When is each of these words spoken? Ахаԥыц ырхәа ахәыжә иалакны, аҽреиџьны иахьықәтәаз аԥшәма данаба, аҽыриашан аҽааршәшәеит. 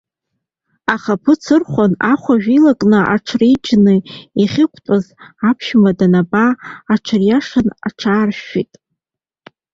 Ахаԥыц 0.93 1.43
ырхәа 1.55 1.85
ахәыжә 2.11 2.47
иалакны, 2.53 2.99
аҽреиџьны 3.15 3.93
иахьықәтәаз 4.39 5.05
аԥшәма 5.49 5.91
данаба, 5.97 6.45
аҽыриашан 6.93 7.67
аҽааршәшәеит. 7.87 8.73